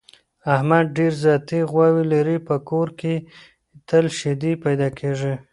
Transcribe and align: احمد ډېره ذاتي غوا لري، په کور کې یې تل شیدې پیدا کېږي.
احمد 0.53 0.85
ډېره 0.97 1.17
ذاتي 1.25 1.59
غوا 1.69 1.87
لري، 2.13 2.37
په 2.47 2.55
کور 2.69 2.87
کې 2.99 3.13
یې 3.19 3.23
تل 3.89 4.05
شیدې 4.19 4.53
پیدا 4.63 4.89
کېږي. 4.99 5.33